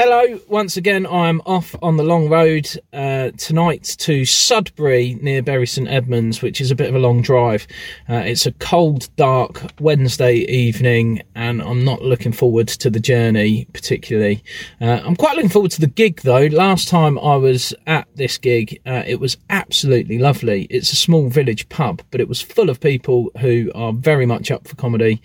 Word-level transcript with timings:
Hello, 0.00 0.38
once 0.46 0.76
again, 0.76 1.08
I'm 1.08 1.42
off 1.44 1.74
on 1.82 1.96
the 1.96 2.04
long 2.04 2.28
road 2.28 2.70
uh, 2.92 3.32
tonight 3.36 3.96
to 3.98 4.24
Sudbury 4.24 5.18
near 5.20 5.42
Bury 5.42 5.66
St 5.66 5.88
Edmunds, 5.88 6.40
which 6.40 6.60
is 6.60 6.70
a 6.70 6.76
bit 6.76 6.88
of 6.88 6.94
a 6.94 7.00
long 7.00 7.20
drive. 7.20 7.66
Uh, 8.08 8.22
it's 8.24 8.46
a 8.46 8.52
cold, 8.52 9.08
dark 9.16 9.60
Wednesday 9.80 10.34
evening, 10.36 11.22
and 11.34 11.60
I'm 11.60 11.84
not 11.84 12.00
looking 12.00 12.30
forward 12.30 12.68
to 12.68 12.90
the 12.90 13.00
journey 13.00 13.66
particularly. 13.72 14.44
Uh, 14.80 15.00
I'm 15.04 15.16
quite 15.16 15.34
looking 15.34 15.50
forward 15.50 15.72
to 15.72 15.80
the 15.80 15.88
gig 15.88 16.20
though. 16.20 16.46
Last 16.46 16.86
time 16.86 17.18
I 17.18 17.34
was 17.34 17.74
at 17.88 18.06
this 18.14 18.38
gig, 18.38 18.80
uh, 18.86 19.02
it 19.04 19.18
was 19.18 19.36
absolutely 19.50 20.18
lovely. 20.18 20.68
It's 20.70 20.92
a 20.92 20.96
small 20.96 21.28
village 21.28 21.68
pub, 21.70 22.02
but 22.12 22.20
it 22.20 22.28
was 22.28 22.40
full 22.40 22.70
of 22.70 22.78
people 22.78 23.32
who 23.40 23.72
are 23.74 23.92
very 23.92 24.26
much 24.26 24.52
up 24.52 24.68
for 24.68 24.76
comedy 24.76 25.20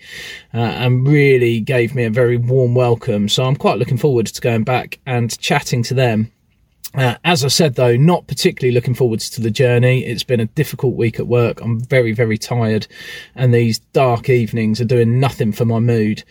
uh, 0.52 0.56
and 0.56 1.06
really 1.06 1.60
gave 1.60 1.94
me 1.94 2.02
a 2.02 2.10
very 2.10 2.38
warm 2.38 2.74
welcome. 2.74 3.28
So 3.28 3.44
I'm 3.44 3.54
quite 3.54 3.78
looking 3.78 3.98
forward 3.98 4.26
to 4.26 4.40
going 4.40 4.63
back 4.64 4.98
and 5.06 5.38
chatting 5.38 5.82
to 5.84 5.94
them. 5.94 6.30
Uh, 6.94 7.16
as 7.24 7.44
I 7.44 7.48
said, 7.48 7.74
though, 7.74 7.96
not 7.96 8.28
particularly 8.28 8.72
looking 8.72 8.94
forwards 8.94 9.28
to 9.30 9.40
the 9.40 9.50
journey. 9.50 10.04
It's 10.04 10.22
been 10.22 10.38
a 10.38 10.46
difficult 10.46 10.94
week 10.94 11.18
at 11.18 11.26
work. 11.26 11.60
I'm 11.60 11.80
very, 11.80 12.12
very 12.12 12.38
tired, 12.38 12.86
and 13.34 13.52
these 13.52 13.80
dark 13.80 14.28
evenings 14.28 14.80
are 14.80 14.84
doing 14.84 15.18
nothing 15.18 15.50
for 15.50 15.64
my 15.64 15.80
mood. 15.80 16.22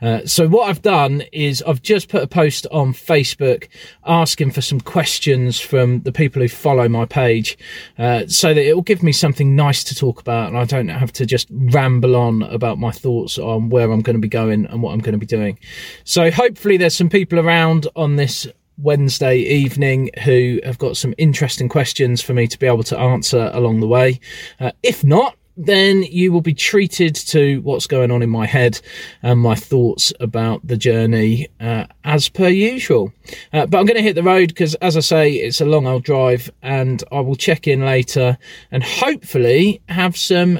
Uh, 0.00 0.24
so, 0.24 0.46
what 0.46 0.68
I've 0.68 0.82
done 0.82 1.22
is 1.32 1.62
I've 1.66 1.82
just 1.82 2.08
put 2.08 2.22
a 2.22 2.28
post 2.28 2.68
on 2.70 2.92
Facebook 2.92 3.68
asking 4.06 4.52
for 4.52 4.60
some 4.60 4.80
questions 4.80 5.58
from 5.58 6.02
the 6.02 6.12
people 6.12 6.40
who 6.40 6.48
follow 6.48 6.88
my 6.88 7.04
page 7.04 7.58
uh, 7.98 8.26
so 8.28 8.54
that 8.54 8.64
it 8.64 8.74
will 8.74 8.82
give 8.82 9.02
me 9.02 9.12
something 9.12 9.56
nice 9.56 9.82
to 9.84 9.94
talk 9.94 10.20
about, 10.20 10.48
and 10.48 10.56
I 10.56 10.64
don't 10.64 10.88
have 10.88 11.12
to 11.14 11.26
just 11.26 11.48
ramble 11.50 12.14
on 12.14 12.42
about 12.44 12.78
my 12.78 12.92
thoughts 12.92 13.38
on 13.38 13.70
where 13.70 13.90
I'm 13.90 14.02
going 14.02 14.16
to 14.16 14.20
be 14.20 14.28
going 14.28 14.66
and 14.66 14.82
what 14.82 14.92
I'm 14.92 15.00
going 15.00 15.14
to 15.14 15.18
be 15.18 15.26
doing. 15.26 15.58
So, 16.04 16.30
hopefully, 16.30 16.76
there's 16.76 16.94
some 16.94 17.08
people 17.08 17.40
around 17.40 17.88
on 17.96 18.14
this 18.14 18.46
Wednesday 18.78 19.38
evening 19.38 20.10
who 20.24 20.60
have 20.64 20.78
got 20.78 20.96
some 20.96 21.14
interesting 21.18 21.68
questions 21.68 22.20
for 22.20 22.34
me 22.34 22.46
to 22.46 22.58
be 22.58 22.66
able 22.66 22.82
to 22.84 22.98
answer 22.98 23.50
along 23.52 23.80
the 23.80 23.86
way. 23.86 24.20
Uh, 24.58 24.72
if 24.82 25.04
not, 25.04 25.36
then 25.56 26.02
you 26.04 26.32
will 26.32 26.40
be 26.40 26.54
treated 26.54 27.14
to 27.14 27.60
what's 27.60 27.86
going 27.86 28.10
on 28.10 28.22
in 28.22 28.30
my 28.30 28.46
head 28.46 28.80
and 29.22 29.40
my 29.40 29.54
thoughts 29.54 30.12
about 30.20 30.66
the 30.66 30.76
journey 30.76 31.48
uh, 31.60 31.84
as 32.04 32.28
per 32.28 32.48
usual. 32.48 33.12
Uh, 33.52 33.66
but 33.66 33.78
I'm 33.78 33.86
going 33.86 33.98
to 33.98 34.02
hit 34.02 34.14
the 34.14 34.22
road 34.22 34.48
because, 34.48 34.74
as 34.76 34.96
I 34.96 35.00
say, 35.00 35.32
it's 35.32 35.60
a 35.60 35.66
long 35.66 35.86
old 35.86 36.04
drive 36.04 36.50
and 36.62 37.02
I 37.12 37.20
will 37.20 37.36
check 37.36 37.66
in 37.66 37.84
later 37.84 38.38
and 38.70 38.82
hopefully 38.82 39.82
have 39.88 40.16
some 40.16 40.58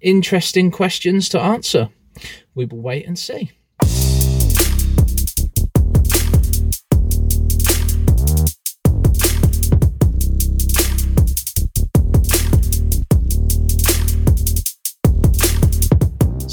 interesting 0.00 0.70
questions 0.70 1.28
to 1.30 1.40
answer. 1.40 1.88
We 2.54 2.66
will 2.66 2.80
wait 2.80 3.06
and 3.06 3.18
see. 3.18 3.55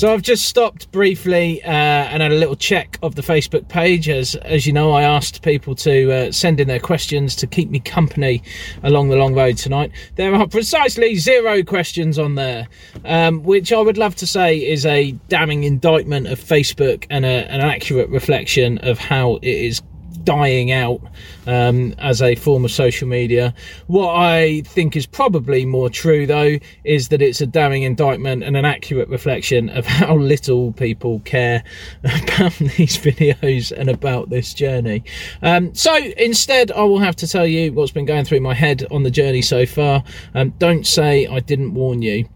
So 0.04 0.12
I've 0.12 0.22
just 0.22 0.44
stopped 0.44 0.92
briefly 0.92 1.64
uh, 1.64 1.70
and 1.70 2.22
had 2.22 2.34
a 2.34 2.36
little 2.36 2.58
check 2.58 3.00
of 3.02 3.16
the 3.16 3.22
Facebook 3.22 3.70
page. 3.70 4.10
As 4.10 4.36
as 4.36 4.68
you 4.68 4.74
know, 4.74 4.92
I 4.92 5.04
asked 5.04 5.44
people 5.44 5.76
to 5.76 6.12
uh, 6.12 6.32
send 6.34 6.60
in 6.60 6.68
their 6.68 6.82
questions 6.82 7.38
to 7.38 7.48
keep 7.48 7.70
me 7.70 7.80
company 7.80 8.44
along 8.84 9.08
the 9.08 9.16
long 9.16 9.34
road 9.34 9.56
tonight. 9.56 9.94
There 10.18 10.36
are 10.36 10.46
precisely 10.46 11.16
zero 11.16 11.64
questions 11.64 12.20
on 12.20 12.36
there, 12.36 12.68
um, 13.06 13.44
which 13.44 13.72
I 13.72 13.80
would 13.80 13.98
love 13.98 14.14
to 14.18 14.28
say 14.28 14.58
is 14.58 14.86
a 14.86 15.14
damning 15.30 15.64
indictment 15.64 16.28
of 16.28 16.38
Facebook 16.38 17.06
and 17.10 17.24
a, 17.24 17.50
an 17.50 17.62
accurate 17.62 18.10
reflection 18.10 18.80
of 18.80 19.00
how 19.00 19.36
it 19.38 19.48
is 19.48 19.82
dying 20.24 20.72
out 20.72 21.02
um, 21.48 21.94
as 21.98 22.22
a 22.22 22.36
form 22.36 22.66
of 22.66 22.72
social 22.72 23.08
media. 23.08 23.54
What 23.88 24.16
I 24.16 24.62
think 24.62 24.96
is 24.96 25.06
probably 25.06 25.66
more 25.66 25.90
true, 25.90 26.26
though, 26.26 26.58
is 26.84 27.10
that 27.10 27.22
it's 27.22 27.42
a 27.42 27.48
damning 27.48 27.84
indictment 27.84 28.44
and 28.44 28.58
an 28.58 28.66
accurate 28.66 29.10
reflection 29.10 29.70
of 29.70 29.86
how 29.94 30.16
little 30.16 30.74
people 30.74 31.20
care 31.22 31.64
about 32.04 32.54
these 32.78 32.98
videos 32.98 33.72
and 33.72 33.90
about 33.90 34.30
this 34.30 34.54
journey. 34.54 35.04
Um, 35.42 35.74
so 35.74 35.96
instead, 35.96 36.72
I 36.72 36.84
will 36.84 37.00
have 37.00 37.16
to 37.18 37.28
tell 37.28 37.48
you 37.48 37.74
what's 37.74 37.92
been 37.92 38.06
going 38.06 38.26
through 38.26 38.42
my 38.42 38.54
head 38.54 38.86
on 38.92 39.04
the 39.04 39.12
journey 39.12 39.42
so 39.42 39.66
far. 39.66 40.04
Um, 40.34 40.52
don't 40.60 40.86
say 40.86 41.28
I 41.28 41.40
didn't 41.40 41.74
warn 41.74 42.02
you. 42.02 42.28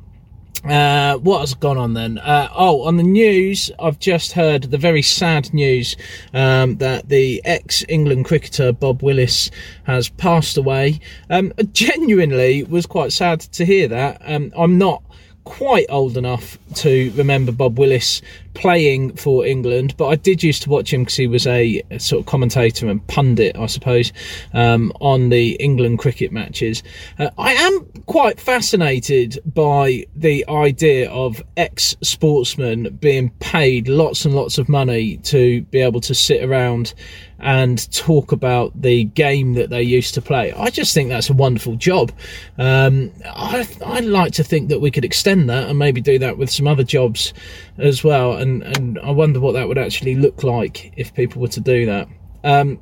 Uh, 0.68 1.18
what 1.20 1.40
has 1.40 1.54
gone 1.54 1.78
on 1.78 1.94
then? 1.94 2.18
Uh, 2.18 2.50
oh, 2.54 2.84
on 2.84 2.98
the 2.98 3.04
news, 3.04 3.72
I've 3.80 4.00
just 4.00 4.34
heard 4.34 4.64
the 4.64 4.78
very 4.78 5.02
sad 5.02 5.54
news 5.54 5.96
um, 6.34 6.78
that 6.78 7.08
the 7.08 7.42
ex 7.46 7.86
England 7.88 8.26
cricketer 8.26 8.74
Bob 8.74 9.02
Willis 9.02 9.50
has 9.84 10.10
passed 10.10 10.58
away. 10.58 11.00
Um, 11.30 11.54
genuinely 11.72 12.64
was 12.64 12.86
quite 12.86 13.14
sad 13.14 13.40
to 13.40 13.66
hear 13.66 13.88
that. 13.88 14.22
Um, 14.26 14.52
I'm 14.58 14.78
not 14.78 15.04
quite 15.46 15.86
old 15.88 16.18
enough 16.18 16.58
to 16.76 17.12
remember 17.16 17.54
Bob 17.54 17.80
Willis 17.80 18.22
playing 18.58 19.16
for 19.16 19.46
England, 19.46 19.96
but 19.98 20.08
I 20.08 20.16
did 20.16 20.42
used 20.42 20.64
to 20.64 20.70
watch 20.70 20.92
him 20.92 21.02
because 21.02 21.16
he 21.16 21.28
was 21.28 21.46
a, 21.46 21.84
sort 22.00 22.22
of 22.22 22.26
commentator 22.26 22.88
and 22.88 23.06
pundit, 23.06 23.56
I 23.56 23.68
suppose, 23.68 24.12
um, 24.52 24.92
on 25.00 25.30
the 25.30 25.52
England 25.60 26.00
cricket 26.00 26.32
matches. 26.32 26.82
Uh, 27.20 27.30
I 27.38 27.54
am 27.54 27.86
quite 28.08 28.40
fascinated 28.40 29.40
by 29.46 30.08
the 30.16 30.44
idea 30.50 31.10
of 31.12 31.44
ex 31.56 31.96
sportsmen 32.02 32.98
being 33.00 33.30
paid 33.40 33.88
lots 33.88 34.26
and 34.26 34.34
lots 34.34 34.58
of 34.58 34.68
money 34.68 35.18
to 35.18 35.62
be 35.66 35.80
able 35.80 36.02
to 36.02 36.16
sit 36.16 36.44
around 36.44 36.96
and 37.40 37.92
talk 37.92 38.32
about 38.32 38.82
the 38.82 39.04
game 39.04 39.54
that 39.54 39.70
they 39.70 39.84
used 39.84 40.16
to 40.16 40.22
play. 40.22 40.52
I 40.54 40.70
just 40.70 40.94
think 40.94 41.10
that's 41.10 41.30
a 41.30 41.34
wonderful 41.34 41.76
job. 41.76 42.12
Um, 42.58 43.12
I, 43.26 43.68
I'd 43.86 44.06
like 44.06 44.34
to 44.34 44.44
think 44.44 44.70
that 44.70 44.82
we 44.82 44.90
could 44.90 45.06
extend 45.06 45.50
that 45.50 45.70
and 45.70 45.78
maybe 45.78 46.02
do 46.02 46.18
that 46.20 46.38
with 46.38 46.50
some 46.50 46.68
other 46.68 46.84
jobs 46.84 47.34
as 47.78 48.04
well. 48.04 48.34
And, 48.34 48.64
and 48.64 49.00
I 49.00 49.12
wonder 49.12 49.40
what 49.40 49.54
that 49.54 49.68
would 49.68 49.78
actually 49.78 50.16
look 50.16 50.44
like 50.44 50.94
if 50.98 51.14
people 51.14 51.42
were 51.42 51.48
to 51.50 51.60
do 51.60 51.86
that. 51.86 52.08
Um, 52.44 52.82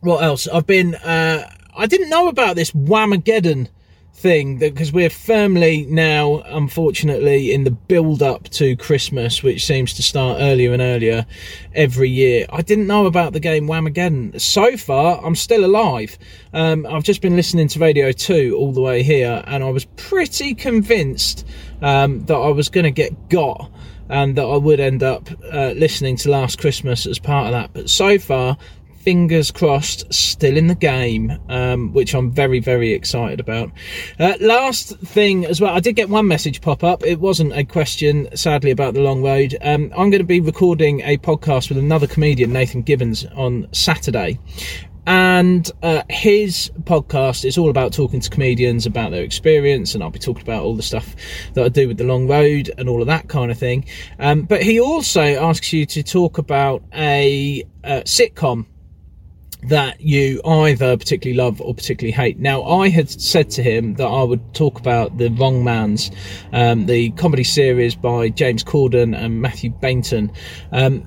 what 0.00 0.22
else? 0.22 0.46
I've 0.48 0.66
been, 0.66 0.94
uh, 0.96 1.50
I 1.76 1.86
didn't 1.86 2.10
know 2.10 2.28
about 2.28 2.56
this 2.56 2.70
Whamageddon 2.72 3.68
thing 4.18 4.58
because 4.58 4.92
we're 4.92 5.10
firmly 5.10 5.86
now, 5.88 6.42
unfortunately, 6.46 7.52
in 7.52 7.64
the 7.64 7.70
build 7.70 8.22
up 8.22 8.48
to 8.50 8.76
Christmas, 8.76 9.42
which 9.42 9.64
seems 9.64 9.94
to 9.94 10.02
start 10.02 10.38
earlier 10.40 10.72
and 10.72 10.82
earlier 10.82 11.24
every 11.74 12.10
year. 12.10 12.46
I 12.50 12.62
didn't 12.62 12.88
know 12.88 13.06
about 13.06 13.32
the 13.32 13.40
game 13.40 13.66
Whamageddon. 13.66 14.40
So 14.40 14.76
far, 14.76 15.24
I'm 15.24 15.36
still 15.36 15.64
alive. 15.64 16.18
Um, 16.52 16.86
I've 16.86 17.04
just 17.04 17.22
been 17.22 17.36
listening 17.36 17.68
to 17.68 17.78
Radio 17.78 18.10
2 18.12 18.56
all 18.58 18.72
the 18.72 18.80
way 18.80 19.02
here, 19.02 19.42
and 19.46 19.62
I 19.62 19.70
was 19.70 19.84
pretty 19.96 20.54
convinced 20.54 21.46
um, 21.80 22.24
that 22.26 22.36
I 22.36 22.48
was 22.48 22.68
going 22.68 22.84
to 22.84 22.90
get 22.90 23.28
got 23.28 23.70
and 24.08 24.36
that 24.36 24.44
I 24.44 24.56
would 24.56 24.80
end 24.80 25.02
up 25.02 25.28
uh, 25.52 25.72
listening 25.76 26.16
to 26.18 26.30
Last 26.30 26.58
Christmas 26.58 27.06
as 27.06 27.18
part 27.18 27.46
of 27.46 27.52
that. 27.52 27.72
But 27.72 27.90
so 27.90 28.18
far, 28.18 28.56
fingers 29.08 29.50
crossed, 29.50 30.12
still 30.12 30.56
in 30.56 30.66
the 30.66 30.74
game, 30.74 31.32
um, 31.48 31.92
which 31.94 32.14
I'm 32.14 32.30
very, 32.30 32.60
very 32.60 32.92
excited 32.92 33.40
about. 33.40 33.70
Uh, 34.18 34.34
last 34.40 34.98
thing 34.98 35.46
as 35.46 35.60
well, 35.60 35.74
I 35.74 35.80
did 35.80 35.94
get 35.96 36.10
one 36.10 36.28
message 36.28 36.60
pop 36.60 36.84
up. 36.84 37.02
It 37.06 37.18
wasn't 37.18 37.52
a 37.54 37.64
question, 37.64 38.28
sadly, 38.36 38.70
about 38.70 38.92
the 38.94 39.00
long 39.00 39.22
road. 39.22 39.56
Um, 39.62 39.84
I'm 39.96 40.10
going 40.10 40.18
to 40.18 40.24
be 40.24 40.40
recording 40.40 41.00
a 41.00 41.16
podcast 41.16 41.70
with 41.70 41.78
another 41.78 42.06
comedian, 42.06 42.52
Nathan 42.52 42.82
Gibbons, 42.82 43.24
on 43.34 43.66
Saturday 43.72 44.38
and 45.08 45.72
uh, 45.82 46.02
his 46.10 46.70
podcast 46.82 47.46
is 47.46 47.56
all 47.56 47.70
about 47.70 47.94
talking 47.94 48.20
to 48.20 48.28
comedians 48.28 48.84
about 48.84 49.10
their 49.10 49.22
experience 49.22 49.94
and 49.94 50.04
i'll 50.04 50.10
be 50.10 50.18
talking 50.18 50.42
about 50.42 50.62
all 50.62 50.76
the 50.76 50.82
stuff 50.82 51.16
that 51.54 51.64
i 51.64 51.68
do 51.68 51.88
with 51.88 51.96
the 51.96 52.04
long 52.04 52.28
road 52.28 52.70
and 52.76 52.90
all 52.90 53.00
of 53.00 53.06
that 53.06 53.26
kind 53.26 53.50
of 53.50 53.58
thing 53.58 53.84
um, 54.18 54.42
but 54.42 54.62
he 54.62 54.78
also 54.78 55.22
asks 55.22 55.72
you 55.72 55.86
to 55.86 56.02
talk 56.02 56.36
about 56.36 56.82
a, 56.92 57.64
a 57.84 58.02
sitcom 58.02 58.66
that 59.62 60.00
you 60.00 60.40
either 60.44 60.96
particularly 60.96 61.36
love 61.36 61.60
or 61.60 61.74
particularly 61.74 62.12
hate. 62.12 62.38
Now, 62.38 62.62
I 62.62 62.90
had 62.90 63.10
said 63.10 63.50
to 63.50 63.62
him 63.62 63.94
that 63.94 64.06
I 64.06 64.22
would 64.22 64.54
talk 64.54 64.78
about 64.78 65.18
The 65.18 65.30
Wrong 65.30 65.64
Mans, 65.64 66.12
um, 66.52 66.86
the 66.86 67.10
comedy 67.12 67.42
series 67.42 67.96
by 67.96 68.28
James 68.28 68.62
Corden 68.62 69.18
and 69.18 69.42
Matthew 69.42 69.70
Baynton. 69.70 70.30
Um, 70.70 71.04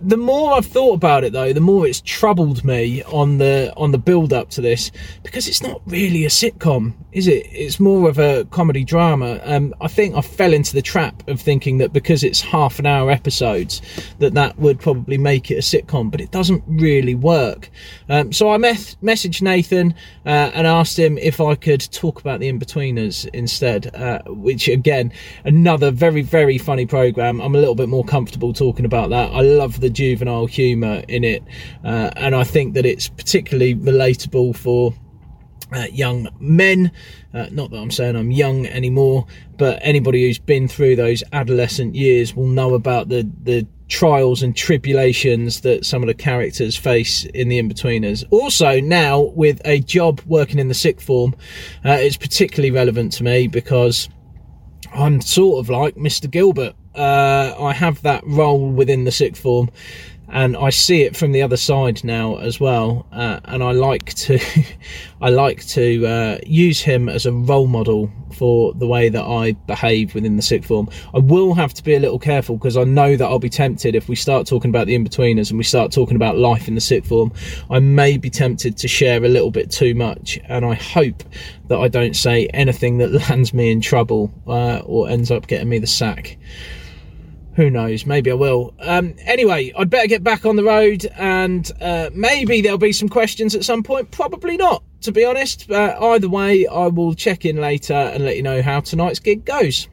the 0.00 0.16
more 0.16 0.54
I've 0.54 0.66
thought 0.66 0.94
about 0.94 1.24
it 1.24 1.32
though, 1.32 1.52
the 1.52 1.60
more 1.60 1.86
it's 1.86 2.00
troubled 2.00 2.64
me 2.64 3.02
on 3.04 3.38
the 3.38 3.72
on 3.76 3.92
the 3.92 3.98
build 3.98 4.32
up 4.32 4.50
to 4.50 4.60
this 4.60 4.90
because 5.22 5.48
it's 5.48 5.62
not 5.62 5.80
really 5.86 6.24
a 6.24 6.28
sitcom, 6.28 6.94
is 7.12 7.26
it? 7.26 7.46
It's 7.50 7.78
more 7.78 8.08
of 8.08 8.18
a 8.18 8.44
comedy 8.46 8.84
drama. 8.84 9.40
Um, 9.44 9.74
I 9.80 9.88
think 9.88 10.14
I 10.16 10.20
fell 10.20 10.52
into 10.52 10.72
the 10.72 10.82
trap 10.82 11.26
of 11.28 11.40
thinking 11.40 11.78
that 11.78 11.92
because 11.92 12.24
it's 12.24 12.40
half 12.40 12.78
an 12.78 12.86
hour 12.86 13.10
episodes, 13.10 13.82
that 14.18 14.34
that 14.34 14.58
would 14.58 14.80
probably 14.80 15.18
make 15.18 15.50
it 15.50 15.56
a 15.56 15.58
sitcom, 15.58 16.10
but 16.10 16.20
it 16.20 16.30
doesn't 16.30 16.64
really 16.66 17.14
work. 17.14 17.70
Um, 18.08 18.32
so 18.32 18.50
I 18.50 18.58
messaged 18.58 19.42
Nathan 19.42 19.94
uh, 20.24 20.50
and 20.54 20.66
asked 20.66 20.98
him 20.98 21.18
if 21.18 21.40
I 21.40 21.54
could 21.54 21.80
talk 21.92 22.20
about 22.20 22.40
the 22.40 22.50
Inbetweeners 22.52 23.28
instead, 23.32 23.94
uh, 23.94 24.22
which 24.26 24.68
again, 24.68 25.12
another 25.44 25.90
very 25.90 26.22
very 26.22 26.58
funny 26.58 26.86
program. 26.86 27.40
I'm 27.40 27.54
a 27.54 27.58
little 27.58 27.74
bit 27.74 27.88
more 27.88 28.04
comfortable 28.04 28.52
talking 28.52 28.84
about 28.84 29.10
that. 29.10 29.30
I 29.32 29.40
love 29.40 29.75
love 29.76 29.82
the 29.82 29.90
juvenile 29.90 30.46
humour 30.46 31.02
in 31.06 31.22
it, 31.22 31.42
uh, 31.84 32.10
and 32.16 32.34
I 32.34 32.44
think 32.44 32.74
that 32.74 32.86
it's 32.86 33.08
particularly 33.08 33.74
relatable 33.74 34.56
for 34.56 34.94
uh, 35.72 35.86
young 35.92 36.28
men. 36.40 36.90
Uh, 37.34 37.48
not 37.50 37.70
that 37.70 37.76
I'm 37.76 37.90
saying 37.90 38.16
I'm 38.16 38.30
young 38.30 38.66
anymore, 38.66 39.26
but 39.58 39.78
anybody 39.82 40.22
who's 40.22 40.38
been 40.38 40.66
through 40.66 40.96
those 40.96 41.22
adolescent 41.32 41.94
years 41.94 42.34
will 42.34 42.46
know 42.46 42.74
about 42.74 43.08
the 43.08 43.28
the 43.42 43.66
trials 43.88 44.42
and 44.42 44.56
tribulations 44.56 45.60
that 45.60 45.84
some 45.84 46.02
of 46.02 46.08
the 46.08 46.14
characters 46.14 46.74
face 46.74 47.24
in 47.26 47.48
the 47.48 47.58
in-betweeners. 47.58 48.24
Also, 48.30 48.80
now 48.80 49.20
with 49.20 49.60
a 49.64 49.78
job 49.80 50.20
working 50.26 50.58
in 50.58 50.66
the 50.66 50.74
sixth 50.74 51.06
form, 51.06 51.36
uh, 51.84 51.90
it's 51.90 52.16
particularly 52.16 52.72
relevant 52.72 53.12
to 53.12 53.22
me 53.22 53.46
because 53.46 54.08
I'm 54.92 55.20
sort 55.20 55.60
of 55.60 55.68
like 55.68 55.94
Mr. 55.94 56.28
Gilbert. 56.28 56.74
Uh, 56.96 57.54
I 57.58 57.72
have 57.72 58.02
that 58.02 58.24
role 58.26 58.70
within 58.70 59.04
the 59.04 59.12
sixth 59.12 59.42
form 59.42 59.70
and 60.28 60.56
I 60.56 60.70
see 60.70 61.02
it 61.02 61.16
from 61.16 61.32
the 61.32 61.42
other 61.42 61.56
side 61.56 62.02
now 62.02 62.36
as 62.38 62.58
well. 62.58 63.06
Uh, 63.12 63.40
and 63.44 63.62
I 63.62 63.72
like 63.72 64.12
to, 64.14 64.40
I 65.20 65.30
like 65.30 65.64
to 65.68 66.06
uh, 66.06 66.38
use 66.44 66.80
him 66.80 67.08
as 67.08 67.26
a 67.26 67.32
role 67.32 67.68
model 67.68 68.10
for 68.34 68.74
the 68.74 68.86
way 68.86 69.08
that 69.08 69.22
I 69.22 69.52
behave 69.52 70.14
within 70.14 70.36
the 70.36 70.42
sixth 70.42 70.68
form. 70.68 70.90
I 71.14 71.18
will 71.18 71.54
have 71.54 71.72
to 71.74 71.82
be 71.82 71.94
a 71.94 72.00
little 72.00 72.18
careful 72.18 72.56
because 72.56 72.76
I 72.76 72.84
know 72.84 73.16
that 73.16 73.24
I'll 73.24 73.38
be 73.38 73.48
tempted 73.48 73.94
if 73.94 74.08
we 74.08 74.16
start 74.16 74.46
talking 74.46 74.68
about 74.68 74.88
the 74.88 74.94
in-betweeners 74.94 75.50
and 75.50 75.58
we 75.58 75.64
start 75.64 75.92
talking 75.92 76.16
about 76.16 76.36
life 76.36 76.66
in 76.66 76.74
the 76.74 76.80
sixth 76.80 77.08
form. 77.08 77.32
I 77.70 77.78
may 77.78 78.18
be 78.18 78.28
tempted 78.28 78.76
to 78.78 78.88
share 78.88 79.24
a 79.24 79.28
little 79.28 79.50
bit 79.50 79.70
too 79.70 79.94
much, 79.94 80.38
and 80.48 80.64
I 80.64 80.74
hope 80.74 81.22
that 81.68 81.78
I 81.78 81.88
don't 81.88 82.14
say 82.14 82.46
anything 82.48 82.98
that 82.98 83.12
lands 83.30 83.54
me 83.54 83.70
in 83.70 83.80
trouble 83.80 84.32
uh, 84.46 84.80
or 84.84 85.08
ends 85.08 85.30
up 85.30 85.46
getting 85.46 85.68
me 85.68 85.78
the 85.78 85.86
sack 85.86 86.36
who 87.56 87.70
knows? 87.70 88.04
Maybe 88.04 88.30
I 88.30 88.34
will. 88.34 88.74
Um, 88.80 89.14
anyway, 89.20 89.72
I'd 89.76 89.88
better 89.88 90.06
get 90.06 90.22
back 90.22 90.44
on 90.44 90.56
the 90.56 90.62
road, 90.62 91.06
and 91.16 91.70
uh, 91.80 92.10
maybe 92.12 92.60
there'll 92.60 92.76
be 92.76 92.92
some 92.92 93.08
questions 93.08 93.54
at 93.54 93.64
some 93.64 93.82
point. 93.82 94.10
Probably 94.10 94.58
not, 94.58 94.84
to 95.00 95.10
be 95.10 95.24
honest. 95.24 95.66
But 95.66 96.00
either 96.00 96.28
way, 96.28 96.66
I 96.66 96.88
will 96.88 97.14
check 97.14 97.46
in 97.46 97.56
later 97.56 97.94
and 97.94 98.24
let 98.24 98.36
you 98.36 98.42
know 98.42 98.60
how 98.60 98.80
tonight's 98.80 99.20
gig 99.20 99.46
goes. 99.46 99.88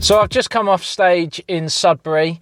So 0.00 0.18
I've 0.18 0.30
just 0.30 0.48
come 0.48 0.68
off 0.68 0.82
stage 0.82 1.42
in 1.46 1.68
Sudbury 1.68 2.40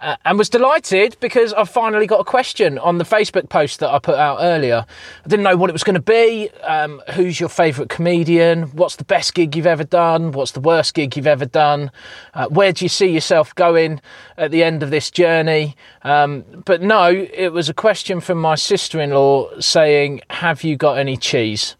uh, 0.00 0.16
and 0.24 0.36
was 0.36 0.50
delighted 0.50 1.16
because 1.20 1.52
I've 1.54 1.70
finally 1.70 2.06
got 2.06 2.20
a 2.20 2.24
question 2.24 2.78
on 2.78 2.98
the 2.98 3.04
Facebook 3.04 3.48
post 3.48 3.80
that 3.80 3.88
I 3.88 3.98
put 3.98 4.16
out 4.16 4.38
earlier. 4.40 4.84
I 5.24 5.28
didn't 5.28 5.44
know 5.44 5.56
what 5.56 5.70
it 5.70 5.72
was 5.72 5.84
going 5.84 5.94
to 5.94 6.00
be. 6.00 6.50
Um, 6.62 7.02
who's 7.14 7.40
your 7.40 7.48
favourite 7.48 7.88
comedian? 7.88 8.64
What's 8.76 8.96
the 8.96 9.04
best 9.04 9.34
gig 9.34 9.56
you've 9.56 9.66
ever 9.66 9.84
done? 9.84 10.32
What's 10.32 10.52
the 10.52 10.60
worst 10.60 10.94
gig 10.94 11.16
you've 11.16 11.26
ever 11.26 11.46
done? 11.46 11.90
Uh, 12.34 12.48
where 12.48 12.72
do 12.72 12.84
you 12.84 12.88
see 12.90 13.08
yourself 13.08 13.54
going 13.54 14.00
at 14.36 14.50
the 14.50 14.62
end 14.62 14.82
of 14.82 14.90
this 14.90 15.10
journey? 15.10 15.76
Um, 16.02 16.44
but 16.66 16.82
no, 16.82 17.08
it 17.10 17.52
was 17.52 17.68
a 17.68 17.74
question 17.74 18.20
from 18.20 18.38
my 18.38 18.54
sister 18.54 19.00
in 19.00 19.10
law 19.10 19.48
saying, 19.60 20.20
Have 20.30 20.62
you 20.62 20.76
got 20.76 20.98
any 20.98 21.16
cheese? 21.16 21.76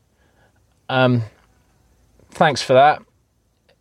Um, 0.88 1.22
thanks 2.30 2.62
for 2.62 2.72
that 2.72 3.02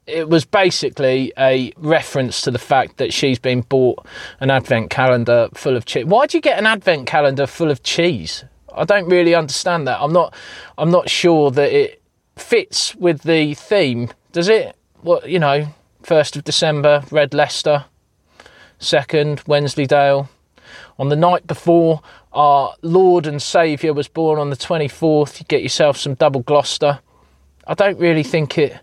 it 0.07 0.29
was 0.29 0.45
basically 0.45 1.33
a 1.37 1.71
reference 1.77 2.41
to 2.41 2.51
the 2.51 2.59
fact 2.59 2.97
that 2.97 3.13
she's 3.13 3.39
been 3.39 3.61
bought 3.61 4.05
an 4.39 4.51
advent 4.51 4.89
calendar 4.89 5.49
full 5.53 5.75
of 5.75 5.85
cheese. 5.85 6.05
Why 6.05 6.27
do 6.27 6.37
you 6.37 6.41
get 6.41 6.59
an 6.59 6.65
advent 6.65 7.07
calendar 7.07 7.47
full 7.47 7.71
of 7.71 7.81
cheese? 7.83 8.43
I 8.73 8.83
don't 8.83 9.09
really 9.09 9.33
understand 9.33 9.87
that. 9.87 9.99
I'm 10.01 10.13
not 10.13 10.33
I'm 10.77 10.91
not 10.91 11.09
sure 11.09 11.49
that 11.51 11.71
it 11.71 12.01
fits 12.35 12.95
with 12.95 13.23
the 13.23 13.53
theme. 13.55 14.09
Does 14.31 14.49
it? 14.49 14.75
What 15.01 15.29
you 15.29 15.39
know, 15.39 15.67
first 16.03 16.35
of 16.35 16.43
December, 16.43 17.03
Red 17.09 17.33
Leicester, 17.33 17.85
second, 18.79 19.41
Wensleydale. 19.47 20.29
On 20.97 21.09
the 21.09 21.15
night 21.15 21.47
before 21.47 22.01
our 22.33 22.75
Lord 22.81 23.27
and 23.27 23.41
Saviour 23.41 23.93
was 23.93 24.07
born 24.07 24.39
on 24.39 24.49
the 24.49 24.55
24th, 24.55 25.39
you 25.39 25.45
get 25.45 25.61
yourself 25.61 25.97
some 25.97 26.15
double 26.15 26.41
Gloucester. 26.41 26.99
I 27.67 27.73
don't 27.73 27.99
really 27.99 28.23
think 28.23 28.57
it 28.57 28.79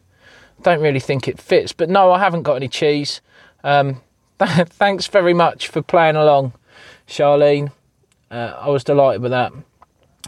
don't 0.62 0.80
really 0.80 1.00
think 1.00 1.28
it 1.28 1.40
fits. 1.40 1.72
But 1.72 1.90
no, 1.90 2.12
I 2.12 2.18
haven't 2.18 2.42
got 2.42 2.54
any 2.54 2.68
cheese. 2.68 3.20
Um, 3.64 4.00
thanks 4.38 5.06
very 5.06 5.34
much 5.34 5.68
for 5.68 5.82
playing 5.82 6.16
along, 6.16 6.52
Charlene. 7.06 7.72
Uh, 8.30 8.56
I 8.58 8.68
was 8.68 8.84
delighted 8.84 9.22
with 9.22 9.32
that. 9.32 9.52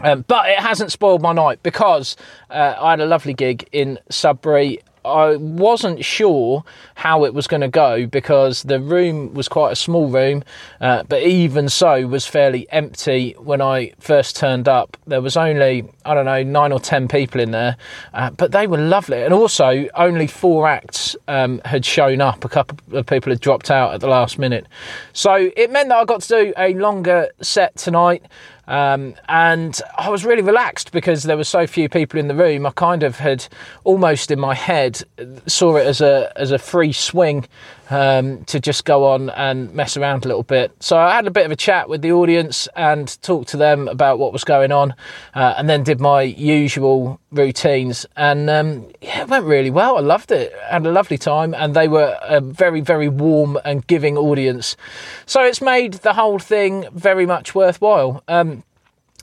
Um, 0.03 0.25
but 0.27 0.49
it 0.49 0.59
hasn't 0.59 0.91
spoiled 0.91 1.21
my 1.21 1.31
night 1.31 1.63
because 1.63 2.17
uh, 2.49 2.75
I 2.77 2.91
had 2.91 2.99
a 2.99 3.05
lovely 3.05 3.33
gig 3.33 3.67
in 3.71 3.97
Sudbury 4.09 4.81
I 5.05 5.35
wasn't 5.35 6.03
sure 6.03 6.63
how 6.95 7.25
it 7.25 7.33
was 7.33 7.47
going 7.47 7.61
to 7.61 7.67
go 7.67 8.07
because 8.07 8.63
the 8.63 8.79
room 8.79 9.33
was 9.33 9.47
quite 9.47 9.71
a 9.71 9.75
small 9.75 10.07
room, 10.07 10.43
uh, 10.81 11.03
but 11.03 11.21
even 11.21 11.69
so 11.69 12.07
was 12.07 12.25
fairly 12.25 12.67
empty 12.71 13.35
when 13.37 13.61
I 13.61 13.93
first 13.99 14.35
turned 14.35 14.67
up. 14.67 14.97
There 15.05 15.21
was 15.21 15.37
only 15.37 15.87
I 16.05 16.13
don't 16.13 16.25
know 16.25 16.43
nine 16.43 16.71
or 16.71 16.79
ten 16.79 17.07
people 17.07 17.41
in 17.41 17.51
there, 17.51 17.77
uh, 18.13 18.29
but 18.31 18.51
they 18.51 18.67
were 18.67 18.77
lovely. 18.77 19.23
And 19.23 19.33
also, 19.33 19.87
only 19.95 20.27
four 20.27 20.67
acts 20.67 21.15
um, 21.27 21.61
had 21.65 21.85
shown 21.85 22.21
up. 22.21 22.45
A 22.45 22.49
couple 22.49 22.77
of 22.97 23.05
people 23.05 23.31
had 23.31 23.39
dropped 23.39 23.71
out 23.71 23.93
at 23.93 24.01
the 24.01 24.07
last 24.07 24.37
minute, 24.37 24.67
so 25.13 25.51
it 25.55 25.71
meant 25.71 25.89
that 25.89 25.97
I 25.97 26.05
got 26.05 26.21
to 26.21 26.27
do 26.27 26.53
a 26.57 26.73
longer 26.73 27.29
set 27.41 27.75
tonight. 27.75 28.23
Um, 28.67 29.13
and 29.29 29.79
I 29.97 30.09
was 30.09 30.25
really 30.25 30.41
relaxed 30.41 30.91
because 30.91 31.23
there 31.23 31.37
were 31.37 31.43
so 31.43 31.67
few 31.67 31.87
people 31.87 32.19
in 32.19 32.27
the 32.27 32.35
room. 32.35 32.65
I 32.65 32.71
kind 32.71 33.03
of 33.03 33.17
had 33.17 33.47
almost 33.83 34.31
in 34.31 34.39
my 34.39 34.55
head 34.55 35.03
saw 35.45 35.75
it 35.75 35.85
as 35.85 36.01
a 36.01 36.31
as 36.35 36.51
a 36.51 36.57
free 36.57 36.91
swing 36.91 37.45
um, 37.89 38.43
to 38.45 38.59
just 38.59 38.85
go 38.85 39.05
on 39.05 39.29
and 39.31 39.73
mess 39.73 39.97
around 39.97 40.25
a 40.25 40.27
little 40.27 40.43
bit. 40.43 40.71
So 40.79 40.97
I 40.97 41.15
had 41.15 41.27
a 41.27 41.31
bit 41.31 41.45
of 41.45 41.51
a 41.51 41.55
chat 41.55 41.89
with 41.89 42.01
the 42.01 42.11
audience 42.11 42.67
and 42.75 43.21
talked 43.21 43.49
to 43.49 43.57
them 43.57 43.87
about 43.87 44.17
what 44.17 44.33
was 44.33 44.43
going 44.43 44.71
on, 44.71 44.95
uh, 45.35 45.53
and 45.57 45.69
then 45.69 45.83
did 45.83 45.94
my 45.99 46.21
usual 46.21 47.19
routines. 47.31 48.05
And 48.15 48.49
um, 48.49 48.89
yeah, 49.01 49.21
it 49.21 49.29
went 49.29 49.45
really 49.45 49.69
well. 49.69 49.97
I 49.97 50.01
loved 50.01 50.31
it. 50.31 50.53
Had 50.69 50.85
a 50.85 50.91
lovely 50.91 51.17
time, 51.17 51.53
and 51.53 51.75
they 51.75 51.87
were 51.87 52.17
a 52.21 52.41
very 52.41 52.81
very 52.81 53.09
warm 53.09 53.57
and 53.65 53.85
giving 53.87 54.17
audience. 54.17 54.77
So 55.25 55.43
it's 55.43 55.61
made 55.61 55.95
the 55.95 56.13
whole 56.13 56.39
thing 56.39 56.87
very 56.93 57.25
much 57.25 57.55
worthwhile. 57.55 58.23
Um, 58.27 58.63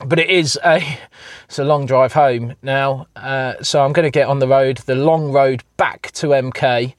but 0.05 0.19
it 0.19 0.29
is 0.29 0.59
a 0.63 0.81
it's 1.45 1.59
a 1.59 1.63
long 1.63 1.85
drive 1.85 2.13
home 2.13 2.55
now, 2.61 3.07
uh, 3.15 3.55
so 3.61 3.83
I'm 3.83 3.93
going 3.93 4.05
to 4.05 4.11
get 4.11 4.27
on 4.27 4.39
the 4.39 4.47
road, 4.47 4.77
the 4.79 4.95
long 4.95 5.31
road 5.31 5.63
back 5.77 6.11
to 6.13 6.27
MK. 6.27 6.93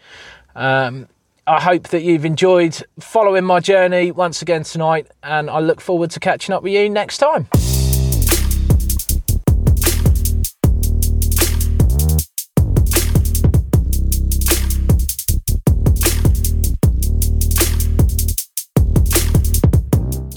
Um, 0.55 1.09
I 1.47 1.61
hope 1.61 1.89
that 1.89 2.03
you've 2.03 2.25
enjoyed 2.25 2.83
following 2.99 3.45
my 3.45 3.61
journey 3.61 4.11
once 4.11 4.41
again 4.41 4.63
tonight, 4.63 5.09
and 5.23 5.51
I 5.51 5.59
look 5.59 5.81
forward 5.81 6.11
to 6.13 6.21
catching 6.21 6.55
up 6.55 6.63
with 6.63 6.73
you 6.73 6.89
next 6.89 7.19
time. 7.19 7.49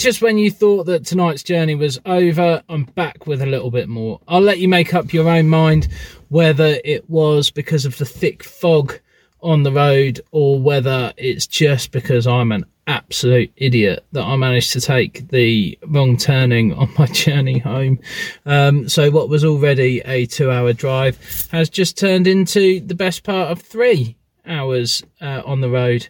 Just 0.08 0.22
when 0.22 0.38
you 0.38 0.50
thought 0.50 0.86
that 0.86 1.06
tonight's 1.06 1.44
journey 1.44 1.76
was 1.76 2.00
over, 2.06 2.64
I'm 2.70 2.86
back 2.86 3.28
with 3.28 3.42
a 3.42 3.46
little 3.46 3.70
bit 3.70 3.90
more. 3.90 4.22
I'll 4.26 4.40
let 4.40 4.58
you 4.58 4.70
make 4.70 4.94
up 4.94 5.12
your 5.12 5.28
own 5.28 5.50
mind 5.50 5.90
whether 6.30 6.80
it 6.86 7.10
was 7.10 7.52
because 7.52 7.86
of 7.86 7.98
the 7.98 8.06
thick 8.06 8.42
fog 8.42 8.98
on 9.42 9.64
the 9.64 9.72
road 9.74 10.22
or 10.32 10.62
whether 10.62 11.12
it's 11.18 11.46
just 11.46 11.92
because 11.92 12.26
I'm 12.26 12.54
an 12.54 12.66
absolute 12.88 13.52
idiot 13.58 14.06
that 14.14 14.24
I 14.24 14.38
managed 14.38 14.72
to 14.72 14.80
take 14.80 15.28
the 15.28 15.78
wrong 15.86 16.16
turning 16.16 16.72
on 16.72 16.90
my 16.98 17.06
journey 17.08 17.60
home. 17.60 18.00
Um, 18.46 18.88
so, 18.88 19.12
what 19.12 19.28
was 19.28 19.44
already 19.44 20.00
a 20.06 20.26
two 20.26 20.50
hour 20.50 20.72
drive 20.72 21.20
has 21.52 21.70
just 21.70 21.98
turned 21.98 22.28
into 22.28 22.80
the 22.80 22.96
best 22.96 23.26
part 23.26 23.52
of 23.52 23.62
three 23.62 24.16
hours 24.46 25.04
uh, 25.20 25.42
on 25.46 25.60
the 25.60 25.70
road. 25.70 26.08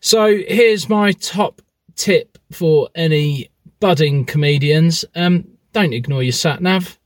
So, 0.00 0.36
here's 0.36 0.90
my 0.90 1.12
top 1.12 1.62
tip 1.98 2.38
for 2.50 2.88
any 2.94 3.50
budding 3.80 4.24
comedians 4.24 5.04
um, 5.14 5.44
don't 5.72 5.92
ignore 5.92 6.22
your 6.22 6.32
sat 6.32 6.62
nav 6.62 6.98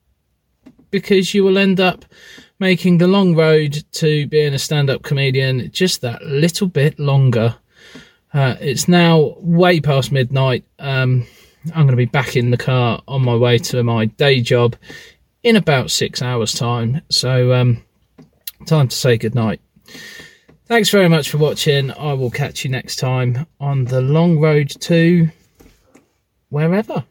because 0.92 1.34
you 1.34 1.42
will 1.42 1.58
end 1.58 1.80
up 1.80 2.04
making 2.60 2.98
the 2.98 3.08
long 3.08 3.34
road 3.34 3.82
to 3.90 4.28
being 4.28 4.54
a 4.54 4.58
stand 4.58 4.88
up 4.88 5.02
comedian 5.02 5.68
just 5.72 6.00
that 6.02 6.22
little 6.22 6.68
bit 6.68 6.96
longer. 7.00 7.56
Uh, 8.32 8.54
it's 8.60 8.86
now 8.86 9.34
way 9.38 9.80
past 9.80 10.12
midnight. 10.12 10.64
Um, 10.78 11.26
I'm 11.74 11.86
going 11.86 11.88
to 11.88 11.96
be 11.96 12.04
back 12.04 12.36
in 12.36 12.52
the 12.52 12.56
car 12.56 13.02
on 13.08 13.24
my 13.24 13.34
way 13.34 13.58
to 13.58 13.82
my 13.82 14.04
day 14.04 14.40
job 14.40 14.76
in 15.42 15.56
about 15.56 15.90
six 15.90 16.22
hours' 16.22 16.54
time. 16.54 17.00
So, 17.08 17.52
um, 17.52 17.82
time 18.66 18.86
to 18.86 18.96
say 18.96 19.18
goodnight. 19.18 19.60
Thanks 20.72 20.88
very 20.88 21.10
much 21.10 21.28
for 21.28 21.36
watching. 21.36 21.90
I 21.90 22.14
will 22.14 22.30
catch 22.30 22.64
you 22.64 22.70
next 22.70 22.96
time 22.96 23.46
on 23.60 23.84
the 23.84 24.00
long 24.00 24.38
road 24.38 24.70
to 24.80 25.28
wherever. 26.48 27.04